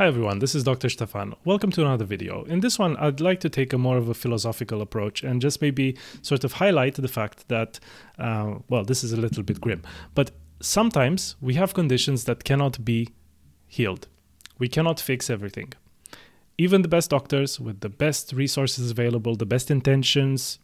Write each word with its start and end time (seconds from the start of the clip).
Hi 0.00 0.06
everyone, 0.06 0.38
this 0.38 0.54
is 0.54 0.64
Dr. 0.64 0.88
Stefan. 0.88 1.34
Welcome 1.44 1.70
to 1.72 1.82
another 1.82 2.06
video. 2.06 2.44
In 2.44 2.60
this 2.60 2.78
one, 2.78 2.96
I'd 2.96 3.20
like 3.20 3.38
to 3.40 3.50
take 3.50 3.74
a 3.74 3.76
more 3.76 3.98
of 3.98 4.08
a 4.08 4.14
philosophical 4.14 4.80
approach 4.80 5.22
and 5.22 5.42
just 5.42 5.60
maybe 5.60 5.94
sort 6.22 6.42
of 6.42 6.54
highlight 6.54 6.94
the 6.94 7.06
fact 7.06 7.46
that, 7.48 7.78
uh, 8.18 8.54
well, 8.70 8.82
this 8.82 9.04
is 9.04 9.12
a 9.12 9.18
little 9.18 9.42
bit 9.42 9.60
grim, 9.60 9.82
but 10.14 10.30
sometimes 10.58 11.36
we 11.42 11.52
have 11.52 11.74
conditions 11.74 12.24
that 12.24 12.44
cannot 12.44 12.82
be 12.82 13.10
healed. 13.66 14.08
We 14.58 14.68
cannot 14.68 15.00
fix 15.00 15.28
everything. 15.28 15.74
Even 16.56 16.80
the 16.80 16.88
best 16.88 17.10
doctors 17.10 17.60
with 17.60 17.80
the 17.80 17.90
best 17.90 18.32
resources 18.32 18.90
available, 18.90 19.36
the 19.36 19.44
best 19.44 19.70
intentions, 19.70 20.60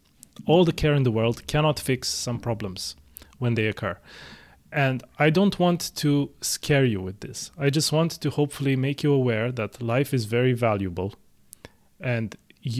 all 0.47 0.65
the 0.65 0.73
care 0.73 0.95
in 0.95 1.03
the 1.03 1.11
world 1.11 1.45
cannot 1.45 1.79
fix 1.79 2.09
some 2.09 2.39
problems 2.39 2.95
when 3.37 3.53
they 3.53 3.67
occur. 3.67 3.99
And 4.71 5.03
I 5.17 5.29
don't 5.29 5.57
want 5.59 5.95
to 5.95 6.29
scare 6.41 6.83
you 6.85 7.01
with 7.01 7.21
this. 7.21 7.51
I 7.57 7.69
just 7.69 7.91
want 7.91 8.11
to 8.11 8.29
hopefully 8.29 8.75
make 8.75 9.01
you 9.01 9.13
aware 9.13 9.51
that 9.51 9.81
life 9.81 10.13
is 10.13 10.25
very 10.25 10.53
valuable 10.53 11.13
and 11.99 12.35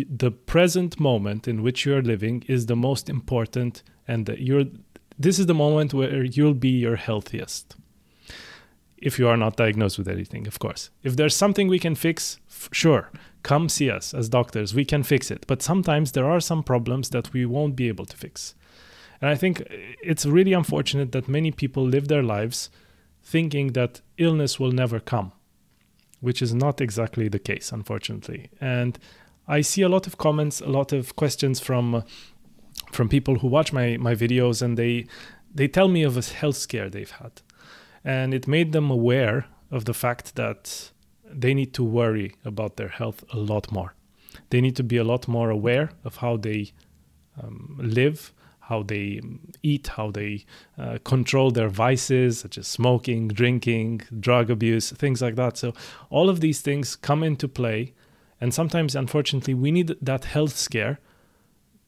the 0.09 0.31
present 0.31 0.99
moment 0.99 1.47
in 1.47 1.63
which 1.63 1.85
you 1.85 1.95
are 1.95 2.02
living 2.02 2.44
is 2.47 2.66
the 2.66 2.75
most 2.75 3.09
important 3.09 3.84
and 4.08 4.25
that 4.25 4.39
you're 4.39 4.66
this 5.20 5.39
is 5.39 5.47
the 5.47 5.53
moment 5.53 5.94
where 5.94 6.23
you'll 6.23 6.53
be 6.53 6.70
your 6.70 6.95
healthiest. 6.95 7.75
If 8.99 9.17
you 9.17 9.27
are 9.27 9.38
not 9.38 9.55
diagnosed 9.55 9.97
with 9.97 10.08
anything, 10.08 10.45
of 10.45 10.59
course. 10.59 10.91
If 11.02 11.16
there's 11.16 11.35
something 11.35 11.67
we 11.67 11.80
can 11.80 11.95
fix, 11.95 12.39
f- 12.47 12.69
sure, 12.72 13.09
come 13.41 13.67
see 13.67 13.89
us 13.89 14.13
as 14.13 14.30
doctors. 14.30 14.75
We 14.75 14.85
can 14.85 15.02
fix 15.02 15.31
it. 15.31 15.45
But 15.47 15.63
sometimes 15.63 16.11
there 16.11 16.30
are 16.30 16.39
some 16.39 16.61
problems 16.61 17.09
that 17.11 17.33
we 17.33 17.47
won't 17.47 17.75
be 17.75 17.88
able 17.88 18.05
to 18.05 18.17
fix. 18.17 18.53
And 19.21 19.30
I 19.30 19.35
think 19.35 19.63
it's 20.02 20.26
really 20.26 20.53
unfortunate 20.53 21.12
that 21.12 21.27
many 21.27 21.52
people 21.52 21.84
live 21.84 22.08
their 22.08 22.23
lives 22.23 22.70
thinking 23.23 23.73
that 23.73 24.02
illness 24.17 24.59
will 24.59 24.71
never 24.71 24.99
come, 24.99 25.31
which 26.21 26.41
is 26.41 26.53
not 26.53 26.80
exactly 26.80 27.27
the 27.27 27.39
case, 27.39 27.72
unfortunately. 27.72 28.49
And 28.61 28.98
I 29.48 29.61
see 29.61 29.81
a 29.81 29.89
lot 29.89 30.08
of 30.08 30.17
comments, 30.17 30.61
a 30.61 30.67
lot 30.67 30.94
of 30.94 31.16
questions 31.16 31.59
from 31.59 32.03
from 32.91 33.09
people 33.09 33.39
who 33.39 33.47
watch 33.47 33.73
my 33.73 33.97
my 33.97 34.16
videos, 34.16 34.61
and 34.61 34.78
they 34.78 35.08
they 35.53 35.67
tell 35.67 35.88
me 35.88 36.03
of 36.03 36.17
a 36.17 36.22
health 36.22 36.58
scare 36.58 36.89
they've 36.89 37.11
had, 37.11 37.41
and 38.03 38.34
it 38.34 38.47
made 38.47 38.72
them 38.72 38.91
aware 38.91 39.45
of 39.72 39.86
the 39.86 39.94
fact 39.94 40.36
that 40.36 40.91
they 41.30 41.53
need 41.53 41.73
to 41.73 41.84
worry 41.84 42.36
about 42.45 42.78
their 42.78 42.88
health 42.88 43.23
a 43.34 43.38
lot 43.38 43.72
more. 43.72 43.94
They 44.50 44.61
need 44.61 44.75
to 44.75 44.84
be 44.84 44.97
a 44.97 45.03
lot 45.03 45.28
more 45.28 45.50
aware 45.50 45.89
of 46.03 46.17
how 46.17 46.38
they 46.38 46.72
um, 47.41 47.78
live 47.81 48.31
how 48.67 48.83
they 48.83 49.21
eat, 49.63 49.87
how 49.87 50.11
they 50.11 50.45
uh, 50.77 50.97
control 51.03 51.51
their 51.51 51.69
vices, 51.69 52.39
such 52.39 52.57
as 52.57 52.67
smoking, 52.67 53.29
drinking, 53.29 54.01
drug 54.19 54.49
abuse, 54.49 54.91
things 54.91 55.21
like 55.21 55.35
that. 55.35 55.57
So, 55.57 55.73
all 56.09 56.29
of 56.29 56.41
these 56.41 56.61
things 56.61 56.95
come 56.95 57.23
into 57.23 57.47
play. 57.47 57.93
And 58.41 58.53
sometimes, 58.53 58.95
unfortunately, 58.95 59.53
we 59.53 59.71
need 59.71 59.95
that 60.01 60.25
health 60.25 60.55
scare 60.55 60.99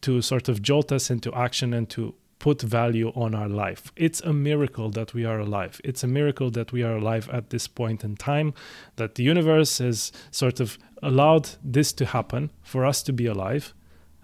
to 0.01 0.21
sort 0.21 0.47
of 0.47 0.61
jolt 0.61 0.91
us 0.91 1.09
into 1.11 1.33
action 1.33 1.73
and 1.73 1.89
to 1.89 2.15
put 2.39 2.61
value 2.61 3.11
on 3.13 3.35
our 3.35 3.49
life. 3.49 3.91
It's 3.97 4.21
a 4.21 4.31
miracle 4.31 4.89
that 4.91 5.13
we 5.13 5.25
are 5.25 5.39
alive. 5.39 5.81
It's 5.83 6.03
a 6.03 6.07
miracle 6.07 6.49
that 6.51 6.71
we 6.71 6.81
are 6.83 6.95
alive 6.95 7.29
at 7.29 7.49
this 7.49 7.67
point 7.67 8.05
in 8.05 8.15
time, 8.15 8.53
that 8.95 9.15
the 9.15 9.23
universe 9.23 9.79
has 9.79 10.13
sort 10.31 10.61
of 10.61 10.77
allowed 11.03 11.49
this 11.61 11.91
to 11.93 12.05
happen 12.05 12.51
for 12.63 12.85
us 12.85 13.03
to 13.03 13.13
be 13.13 13.25
alive 13.25 13.73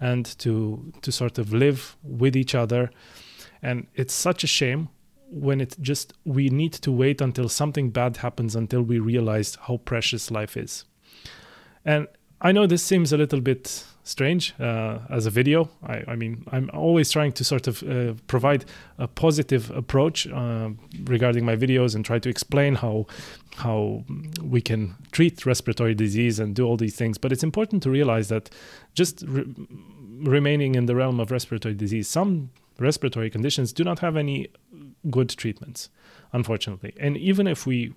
and 0.00 0.26
to 0.38 0.92
to 1.02 1.12
sort 1.12 1.38
of 1.38 1.52
live 1.52 1.96
with 2.02 2.36
each 2.36 2.54
other. 2.54 2.90
And 3.62 3.86
it's 3.94 4.14
such 4.14 4.44
a 4.44 4.46
shame 4.46 4.88
when 5.30 5.60
it 5.60 5.76
just 5.80 6.12
we 6.24 6.48
need 6.48 6.72
to 6.72 6.92
wait 6.92 7.20
until 7.20 7.48
something 7.48 7.90
bad 7.90 8.18
happens 8.18 8.54
until 8.54 8.82
we 8.82 8.98
realize 8.98 9.56
how 9.66 9.78
precious 9.78 10.30
life 10.30 10.56
is. 10.56 10.84
And 11.84 12.08
i 12.40 12.52
know 12.52 12.66
this 12.66 12.82
seems 12.82 13.12
a 13.12 13.16
little 13.16 13.40
bit 13.40 13.84
strange 14.06 14.54
uh, 14.60 15.00
as 15.10 15.26
a 15.26 15.30
video. 15.30 15.68
I, 15.82 16.04
I, 16.08 16.16
mean 16.16 16.44
i'm 16.52 16.70
always 16.72 17.10
trying 17.10 17.32
to 17.32 17.44
sort 17.44 17.66
of 17.66 17.82
uh, 17.82 18.14
provide 18.28 18.64
a 18.98 19.08
positive 19.08 19.70
approach 19.72 20.26
uh, 20.28 20.70
regarding 21.04 21.44
my 21.44 21.56
videos 21.56 21.94
and 21.94 22.04
try 22.04 22.18
to 22.20 22.28
explain 22.28 22.76
how 22.76 23.06
how 23.56 24.04
we 24.42 24.60
can 24.60 24.94
treat 25.10 25.44
respiratory 25.44 25.94
disease 25.94 26.38
and 26.38 26.54
do 26.54 26.64
all 26.66 26.76
these 26.76 26.94
things. 26.94 27.18
But 27.18 27.32
it's 27.32 27.42
important 27.42 27.82
to 27.82 27.90
realize 27.90 28.28
that 28.28 28.50
just 28.94 29.24
re- 29.26 29.44
remaining 30.22 30.74
in 30.74 30.86
the 30.86 30.94
realm 30.94 31.20
of 31.20 31.30
respiratory 31.30 31.74
disease, 31.74 32.08
some 32.08 32.50
respiratory 32.78 33.30
conditions 33.30 33.72
do 33.72 33.82
not 33.82 33.98
have 34.00 34.16
any 34.16 34.48
good 35.10 35.28
treatments, 35.30 35.88
unfortunately. 36.32 36.94
And 36.98 37.16
even 37.16 37.46
if 37.46 37.66
we 37.66 37.92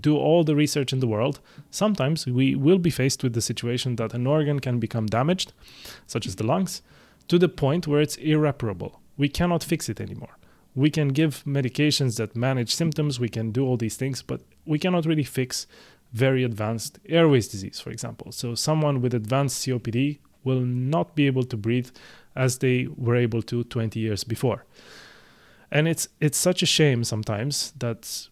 do 0.00 0.16
all 0.16 0.44
the 0.44 0.56
research 0.56 0.92
in 0.92 1.00
the 1.00 1.06
world, 1.06 1.40
sometimes 1.70 2.26
we 2.26 2.54
will 2.54 2.78
be 2.78 2.90
faced 2.90 3.22
with 3.22 3.34
the 3.34 3.40
situation 3.40 3.96
that 3.96 4.14
an 4.14 4.26
organ 4.26 4.60
can 4.60 4.78
become 4.78 5.06
damaged, 5.06 5.52
such 6.06 6.26
as 6.26 6.36
the 6.36 6.46
lungs, 6.46 6.82
to 7.28 7.38
the 7.38 7.48
point 7.48 7.86
where 7.86 8.00
it's 8.00 8.16
irreparable. 8.16 9.00
We 9.16 9.28
cannot 9.28 9.64
fix 9.64 9.88
it 9.88 10.00
anymore. 10.00 10.36
We 10.74 10.90
can 10.90 11.08
give 11.08 11.44
medications 11.44 12.16
that 12.16 12.34
manage 12.34 12.74
symptoms, 12.74 13.20
we 13.20 13.28
can 13.28 13.52
do 13.52 13.64
all 13.66 13.76
these 13.76 13.96
things, 13.96 14.22
but 14.22 14.40
we 14.64 14.78
cannot 14.78 15.04
really 15.04 15.24
fix 15.24 15.66
very 16.12 16.44
advanced 16.44 16.98
airways 17.08 17.48
disease, 17.48 17.80
for 17.80 17.90
example. 17.90 18.32
So, 18.32 18.54
someone 18.54 19.00
with 19.00 19.14
advanced 19.14 19.64
COPD 19.66 20.18
will 20.44 20.60
not 20.60 21.14
be 21.14 21.26
able 21.26 21.44
to 21.44 21.56
breathe 21.56 21.90
as 22.34 22.58
they 22.58 22.88
were 22.96 23.16
able 23.16 23.42
to 23.42 23.64
20 23.64 23.98
years 24.00 24.24
before. 24.24 24.64
And 25.72 25.88
it's 25.88 26.06
it's 26.20 26.38
such 26.38 26.62
a 26.62 26.66
shame 26.66 27.02
sometimes 27.02 27.72
that 27.78 28.28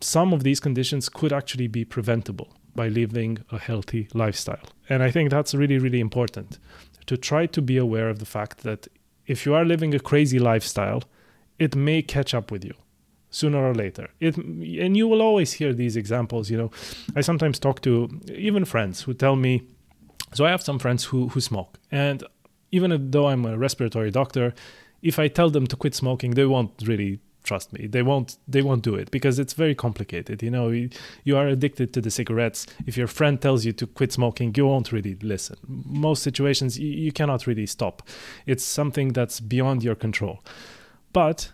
some 0.00 0.32
of 0.32 0.42
these 0.42 0.60
conditions 0.60 1.08
could 1.08 1.32
actually 1.32 1.68
be 1.68 1.84
preventable 1.84 2.48
by 2.74 2.88
living 2.88 3.38
a 3.52 3.58
healthy 3.58 4.08
lifestyle. 4.14 4.66
And 4.88 5.02
I 5.02 5.10
think 5.10 5.30
that's 5.30 5.54
really 5.54 5.78
really 5.78 6.00
important 6.00 6.58
to 7.06 7.16
try 7.16 7.46
to 7.46 7.60
be 7.62 7.76
aware 7.76 8.08
of 8.08 8.18
the 8.18 8.24
fact 8.24 8.62
that 8.62 8.88
if 9.26 9.46
you 9.46 9.54
are 9.54 9.64
living 9.64 9.94
a 9.94 10.00
crazy 10.00 10.38
lifestyle, 10.38 11.02
it 11.58 11.76
may 11.76 12.02
catch 12.02 12.34
up 12.34 12.50
with 12.50 12.64
you 12.64 12.74
sooner 13.30 13.58
or 13.58 13.74
later. 13.74 14.08
It 14.18 14.36
and 14.38 14.96
you 14.96 15.06
will 15.06 15.20
always 15.20 15.52
hear 15.52 15.74
these 15.74 15.96
examples, 15.96 16.50
you 16.50 16.56
know. 16.56 16.70
I 17.14 17.20
sometimes 17.20 17.58
talk 17.58 17.82
to 17.82 18.08
even 18.32 18.64
friends 18.64 19.02
who 19.02 19.12
tell 19.14 19.36
me 19.36 19.62
so 20.32 20.46
I 20.46 20.50
have 20.50 20.62
some 20.62 20.78
friends 20.78 21.04
who 21.04 21.28
who 21.28 21.40
smoke, 21.40 21.78
and 21.90 22.24
even 22.72 23.10
though 23.10 23.28
I'm 23.28 23.44
a 23.44 23.56
respiratory 23.56 24.10
doctor, 24.10 24.54
if 25.04 25.18
I 25.18 25.28
tell 25.28 25.50
them 25.50 25.66
to 25.68 25.76
quit 25.76 25.94
smoking, 25.94 26.32
they 26.32 26.46
won't 26.46 26.72
really 26.84 27.20
trust 27.44 27.72
me. 27.74 27.86
They 27.86 28.02
won't 28.02 28.38
they 28.48 28.62
won't 28.62 28.82
do 28.82 28.94
it 28.94 29.10
because 29.10 29.38
it's 29.38 29.52
very 29.52 29.74
complicated. 29.74 30.42
You 30.42 30.50
know, 30.50 30.70
you, 30.70 31.36
are 31.36 31.46
addicted 31.46 31.92
to 31.92 32.00
the 32.00 32.10
cigarettes. 32.10 32.66
If 32.86 32.96
your 32.96 33.06
friend 33.06 33.40
tells 33.40 33.64
you 33.64 33.72
to 33.74 33.86
quit 33.86 34.12
smoking, 34.12 34.54
you 34.56 34.66
won't 34.66 34.90
really 34.90 35.14
listen. 35.16 35.56
Most 35.68 36.22
situations 36.22 36.78
you 36.78 37.12
cannot 37.12 37.46
really 37.46 37.66
stop. 37.66 38.02
It's 38.46 38.64
something 38.64 39.12
that's 39.12 39.40
beyond 39.40 39.84
your 39.84 39.94
control. 39.94 40.42
But 41.12 41.52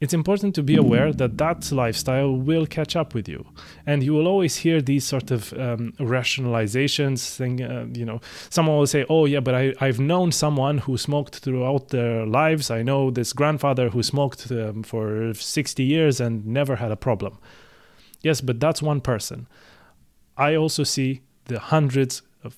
it's 0.00 0.14
important 0.14 0.54
to 0.54 0.62
be 0.62 0.76
aware 0.76 1.12
that 1.12 1.36
that 1.36 1.70
lifestyle 1.70 2.34
will 2.34 2.64
catch 2.64 2.96
up 2.96 3.12
with 3.12 3.28
you. 3.28 3.46
And 3.84 4.02
you 4.02 4.14
will 4.14 4.26
always 4.26 4.56
hear 4.56 4.80
these 4.80 5.04
sort 5.04 5.30
of 5.30 5.52
um, 5.52 5.92
rationalizations 5.98 7.36
thing 7.36 7.62
uh, 7.62 7.86
you 7.92 8.06
know 8.06 8.20
someone 8.48 8.78
will 8.78 8.86
say 8.86 9.04
oh 9.10 9.26
yeah 9.26 9.40
but 9.40 9.54
I, 9.54 9.74
i've 9.80 10.00
known 10.00 10.32
someone 10.32 10.78
who 10.78 10.96
smoked 10.96 11.36
throughout 11.36 11.88
their 11.88 12.24
lives. 12.26 12.70
I 12.70 12.82
know 12.82 13.10
this 13.10 13.34
grandfather 13.34 13.90
who 13.90 14.02
smoked 14.02 14.50
um, 14.50 14.82
for 14.82 15.34
60 15.34 15.84
years 15.84 16.20
and 16.20 16.46
never 16.46 16.76
had 16.76 16.90
a 16.90 16.96
problem. 16.96 17.38
Yes 18.22 18.40
but 18.40 18.58
that's 18.58 18.80
one 18.82 19.02
person. 19.02 19.46
I 20.36 20.54
also 20.54 20.82
see 20.84 21.20
the 21.44 21.58
hundreds 21.58 22.22
of 22.42 22.56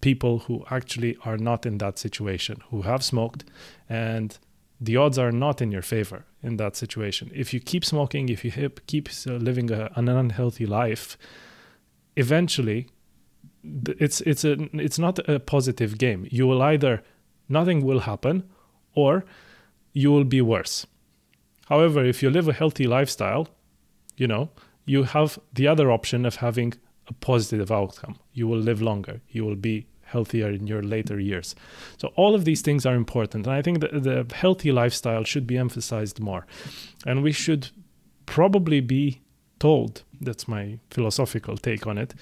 people 0.00 0.38
who 0.40 0.64
actually 0.70 1.18
are 1.26 1.36
not 1.36 1.66
in 1.66 1.76
that 1.78 1.98
situation 1.98 2.62
who 2.70 2.82
have 2.82 3.04
smoked 3.04 3.44
and 3.86 4.38
the 4.80 4.96
odds 4.96 5.18
are 5.18 5.30
not 5.30 5.60
in 5.60 5.70
your 5.70 5.82
favor 5.82 6.24
in 6.42 6.56
that 6.56 6.74
situation. 6.74 7.30
If 7.34 7.52
you 7.52 7.60
keep 7.60 7.84
smoking, 7.84 8.28
if 8.30 8.44
you 8.44 8.70
keep 8.86 9.08
uh, 9.26 9.32
living 9.32 9.70
a, 9.70 9.90
an 9.94 10.08
unhealthy 10.08 10.66
life, 10.66 11.18
eventually, 12.16 12.88
it's 13.62 14.22
it's 14.22 14.44
a 14.44 14.56
it's 14.72 14.98
not 14.98 15.18
a 15.28 15.38
positive 15.38 15.98
game. 15.98 16.26
You 16.30 16.46
will 16.46 16.62
either 16.62 17.02
nothing 17.48 17.84
will 17.84 18.00
happen, 18.00 18.44
or 18.94 19.24
you 19.92 20.10
will 20.10 20.24
be 20.24 20.40
worse. 20.40 20.86
However, 21.68 22.04
if 22.04 22.22
you 22.22 22.30
live 22.30 22.48
a 22.48 22.52
healthy 22.54 22.86
lifestyle, 22.86 23.48
you 24.16 24.26
know 24.26 24.50
you 24.86 25.04
have 25.04 25.38
the 25.52 25.68
other 25.68 25.90
option 25.92 26.24
of 26.24 26.36
having 26.36 26.72
a 27.06 27.12
positive 27.12 27.70
outcome. 27.70 28.16
You 28.32 28.48
will 28.48 28.58
live 28.58 28.80
longer. 28.80 29.20
You 29.28 29.44
will 29.44 29.56
be 29.56 29.86
healthier 30.10 30.50
in 30.50 30.66
your 30.66 30.82
later 30.82 31.18
years. 31.20 31.54
So 31.96 32.08
all 32.16 32.34
of 32.34 32.44
these 32.44 32.62
things 32.62 32.84
are 32.86 32.94
important, 32.94 33.46
and 33.46 33.54
I 33.54 33.62
think 33.62 33.80
that 33.80 34.02
the 34.02 34.26
healthy 34.34 34.72
lifestyle 34.72 35.24
should 35.24 35.46
be 35.46 35.58
emphasized 35.58 36.20
more, 36.20 36.46
and 37.06 37.22
we 37.22 37.32
should 37.32 37.68
probably 38.26 38.80
be 38.80 39.20
told. 39.58 40.02
That's 40.20 40.46
my 40.48 40.78
philosophical 40.90 41.56
take 41.56 41.86
on 41.86 41.98
it. 41.98 42.14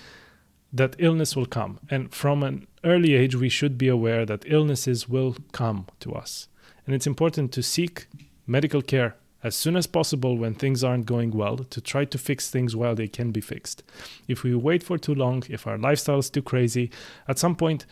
That 0.73 0.97
illness 0.99 1.35
will 1.35 1.47
come, 1.47 1.81
and 1.91 2.13
from 2.13 2.43
an 2.43 2.67
early 2.85 3.15
age, 3.15 3.35
we 3.35 3.49
should 3.49 3.79
be 3.79 3.89
aware 3.89 4.27
that 4.27 4.45
illnesses 4.47 5.09
will 5.09 5.37
come 5.53 5.87
to 6.01 6.13
us, 6.13 6.49
and 6.85 6.95
it's 6.95 7.07
important 7.07 7.53
to 7.53 7.63
seek 7.63 8.07
medical 8.47 8.83
care 8.83 9.17
as 9.43 9.55
soon 9.55 9.77
as 9.77 9.87
possible 9.87 10.37
when 10.37 10.55
things 10.55 10.83
aren't 10.83 11.07
going 11.07 11.31
well 11.31 11.59
to 11.59 11.81
try 11.81 12.05
to 12.05 12.19
fix 12.19 12.51
things 12.51 12.75
while 12.75 12.95
they 12.95 13.07
can 13.07 13.31
be 13.31 13.41
fixed. 13.41 13.83
If 14.27 14.43
we 14.43 14.55
wait 14.55 14.83
for 14.83 14.99
too 14.99 15.15
long, 15.15 15.45
if 15.49 15.67
our 15.67 15.79
lifestyle 15.79 16.19
is 16.19 16.31
too 16.31 16.43
crazy, 16.43 16.91
at 17.29 17.39
some 17.39 17.55
point, 17.55 17.87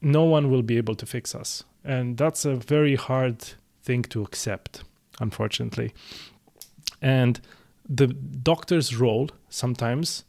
no 0.00 0.24
one 0.24 0.50
will 0.50 0.62
be 0.62 0.76
able 0.76 0.94
to 0.96 1.06
fix 1.06 1.34
us. 1.34 1.64
And 1.84 2.16
that's 2.16 2.44
a 2.44 2.54
very 2.54 2.96
hard 2.96 3.42
thing 3.82 4.02
to 4.02 4.22
accept, 4.22 4.84
unfortunately. 5.20 5.94
And 7.00 7.40
the 7.88 8.08
doctor's 8.08 8.94
role 8.94 9.30
sometimes 9.48 10.24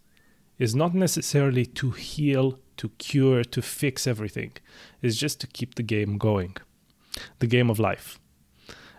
is 0.58 0.74
not 0.74 0.94
necessarily 0.94 1.66
to 1.66 1.92
heal, 1.92 2.60
to 2.78 2.90
cure, 2.98 3.44
to 3.44 3.62
fix 3.62 4.08
everything, 4.08 4.54
it's 5.02 5.18
just 5.18 5.42
to 5.42 5.48
keep 5.48 5.76
the 5.76 5.84
game 5.84 6.18
going, 6.18 6.56
the 7.40 7.48
game 7.48 7.70
of 7.70 7.80
life. 7.80 8.20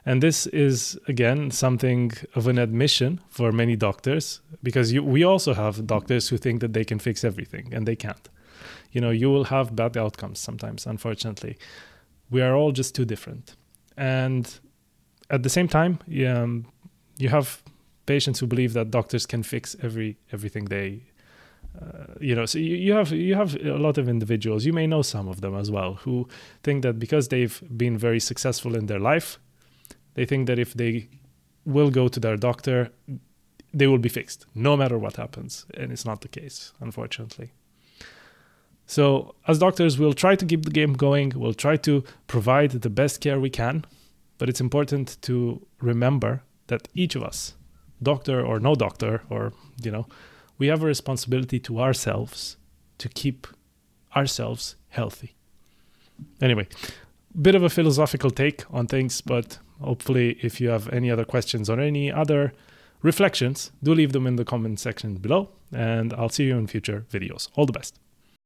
And 0.07 0.23
this 0.23 0.47
is, 0.49 0.99
again, 1.09 1.51
something 1.51 2.13
of 2.35 2.47
an 2.47 2.59
admission 2.59 3.21
for 3.29 3.53
many 3.53 3.75
doctors, 3.75 4.41
because 4.63 4.93
you, 4.93 5.03
we 5.03 5.25
also 5.25 5.55
have 5.55 5.87
doctors 5.87 6.29
who 6.29 6.37
think 6.37 6.61
that 6.61 6.75
they 6.75 6.85
can 6.85 6.99
fix 6.99 7.25
everything, 7.25 7.73
and 7.73 7.87
they 7.87 7.97
can't. 7.97 8.29
You 8.93 9.01
know, 9.01 9.11
you 9.11 9.31
will 9.31 9.45
have 9.45 9.75
bad 9.75 9.97
outcomes 9.97 10.41
sometimes, 10.41 10.87
unfortunately. 10.87 11.57
We 12.31 12.43
are 12.43 12.55
all 12.55 12.73
just 12.73 12.95
too 12.95 13.05
different. 13.05 13.57
And 13.97 14.61
at 15.31 15.43
the 15.43 15.49
same 15.49 15.69
time, 15.69 15.99
um, 16.27 16.67
you 17.17 17.31
have 17.31 17.63
patients 18.07 18.41
who 18.41 18.47
believe 18.47 18.73
that 18.75 18.91
doctors 18.91 19.27
can 19.27 19.43
fix 19.43 19.77
every 19.83 20.17
everything 20.33 20.67
they 20.67 21.03
uh, 21.81 22.15
you 22.21 22.35
know 22.35 22.47
so 22.47 22.59
you, 22.59 22.77
you 22.77 22.93
have 22.93 23.13
you 23.13 23.35
have 23.35 23.57
a 23.57 23.79
lot 23.79 23.99
of 23.99 24.09
individuals 24.09 24.65
you 24.65 24.73
may 24.73 24.87
know 24.87 25.03
some 25.03 25.29
of 25.29 25.41
them 25.41 25.55
as 25.55 25.71
well 25.71 25.95
who 25.95 26.29
think 26.63 26.83
that 26.83 26.99
because 26.99 27.29
they've 27.29 27.63
been 27.77 27.97
very 27.97 28.21
successful 28.21 28.75
in 28.75 28.87
their 28.87 28.99
life 29.01 29.39
they 30.15 30.25
think 30.25 30.47
that 30.47 30.59
if 30.59 30.75
they 30.75 31.09
will 31.65 31.91
go 31.91 32.09
to 32.09 32.21
their 32.21 32.37
doctor 32.37 32.91
they 33.75 33.89
will 33.89 33.99
be 33.99 34.09
fixed 34.09 34.47
no 34.55 34.77
matter 34.77 34.97
what 34.97 35.17
happens. 35.17 35.67
And 35.75 35.93
it's 35.93 36.05
not 36.05 36.21
the 36.21 36.29
case 36.29 36.73
unfortunately. 36.81 37.53
So 38.87 39.35
as 39.49 39.59
doctors 39.59 39.99
we'll 39.99 40.15
try 40.15 40.37
to 40.37 40.47
keep 40.47 40.65
the 40.65 40.71
game 40.71 40.95
going. 40.95 41.33
We'll 41.35 41.55
try 41.55 41.77
to 41.79 42.05
provide 42.29 42.71
the 42.71 42.91
best 42.91 43.21
care 43.21 43.41
we 43.41 43.51
can. 43.51 43.85
But 44.39 44.49
it's 44.49 44.61
important 44.61 45.17
to 45.23 45.67
remember 45.81 46.43
that 46.69 46.89
each 46.95 47.15
of 47.17 47.23
us 47.23 47.55
doctor 48.03 48.45
or 48.45 48.61
no 48.61 48.75
doctor 48.75 49.23
or 49.31 49.53
you 49.83 49.91
know 49.91 50.07
we 50.59 50.67
have 50.67 50.83
a 50.83 50.87
responsibility 50.87 51.59
to 51.59 51.81
ourselves 51.81 52.57
to 52.99 53.09
keep 53.09 53.47
ourselves 54.15 54.77
healthy. 54.89 55.35
Anyway 56.41 56.69
bit 57.41 57.57
of 57.57 57.65
a 57.65 57.69
philosophical 57.69 58.31
take 58.31 58.63
on 58.71 58.87
things 58.87 59.21
but 59.21 59.59
hopefully 59.81 60.39
if 60.43 60.61
you 60.61 60.69
have 60.69 60.89
any 60.91 61.11
other 61.11 61.25
questions 61.25 61.69
or 61.69 61.81
any 61.81 62.11
other 62.11 62.53
reflections 63.03 63.71
do 63.83 63.95
leave 63.95 64.13
them 64.13 64.27
in 64.27 64.37
the 64.37 64.45
comment 64.45 64.81
section 64.81 65.17
below 65.17 65.51
and 65.73 66.13
i'll 66.15 66.29
see 66.29 66.45
you 66.45 66.57
in 66.57 66.67
future 66.67 67.05
videos. 67.11 67.49
All 67.55 67.67
the 67.67 67.73
best 67.73 67.99